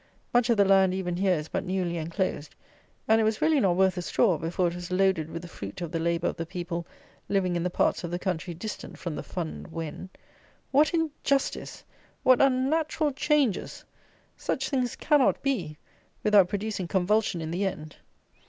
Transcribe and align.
Much 0.33 0.49
of 0.49 0.57
the 0.57 0.65
land 0.65 0.95
even 0.95 1.15
here 1.17 1.35
is 1.35 1.47
but 1.47 1.63
newly 1.63 1.97
enclosed; 1.97 2.55
and 3.07 3.21
it 3.21 3.23
was 3.23 3.39
really 3.39 3.59
not 3.59 3.75
worth 3.75 3.97
a 3.97 4.01
straw 4.01 4.35
before 4.39 4.67
it 4.67 4.73
was 4.73 4.89
loaded 4.89 5.29
with 5.29 5.43
the 5.43 5.47
fruit 5.47 5.79
of 5.79 5.91
the 5.91 5.99
labour 5.99 6.25
of 6.29 6.37
the 6.37 6.43
people 6.47 6.87
living 7.29 7.55
in 7.55 7.61
the 7.61 7.69
parts 7.69 8.03
of 8.03 8.09
the 8.09 8.17
country 8.17 8.51
distant 8.55 8.97
from 8.97 9.13
the 9.15 9.21
Fund 9.21 9.67
Wen. 9.71 10.09
What 10.71 10.95
injustice! 10.95 11.83
What 12.23 12.41
unnatural 12.41 13.11
changes! 13.11 13.85
Such 14.35 14.69
things 14.69 14.95
cannot 14.95 15.39
be, 15.43 15.77
without 16.23 16.49
producing 16.49 16.87
convulsion 16.87 17.39
in 17.39 17.51
the 17.51 17.65
end! 17.67 17.97